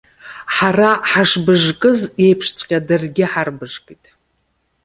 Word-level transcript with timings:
Ҳара 0.55 0.89
ҳашбыжкыз 1.09 1.99
еиԥшҵәҟьа 2.25 2.79
даргьы 2.87 3.25
ҳарбыжкит. 3.31 4.03